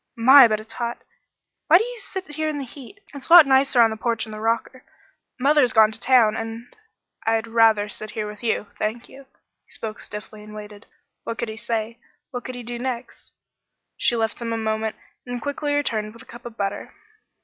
"My, 0.17 0.47
but 0.47 0.59
it's 0.59 0.73
hot! 0.73 1.03
Why 1.67 1.77
do 1.77 1.83
you 1.83 1.99
sit 1.99 2.33
here 2.33 2.49
in 2.49 2.57
the 2.57 2.63
heat? 2.65 3.01
It's 3.13 3.29
a 3.29 3.33
lot 3.33 3.45
nicer 3.45 3.81
on 3.83 3.91
the 3.91 3.95
porch 3.95 4.25
in 4.25 4.31
the 4.31 4.39
rocker. 4.39 4.83
Mother's 5.39 5.73
gone 5.73 5.91
to 5.91 5.99
town 5.99 6.35
and" 6.35 6.75
"I'd 7.27 7.45
rather 7.45 7.87
sit 7.87 8.09
here 8.09 8.25
with 8.27 8.41
you 8.41 8.65
thank 8.79 9.07
you." 9.09 9.27
He 9.63 9.69
spoke 9.69 9.99
stiffly 9.99 10.41
and 10.43 10.55
waited. 10.55 10.87
What 11.23 11.37
could 11.37 11.49
he 11.49 11.55
say; 11.55 11.99
what 12.31 12.43
could 12.45 12.55
he 12.55 12.63
do 12.63 12.79
next? 12.79 13.31
She 13.95 14.15
left 14.15 14.41
him 14.41 14.51
a 14.51 14.57
moment 14.57 14.95
and 15.27 15.39
quickly 15.39 15.75
returned 15.75 16.13
with 16.13 16.23
a 16.23 16.25
cup 16.25 16.47
of 16.47 16.57
butter. 16.57 16.95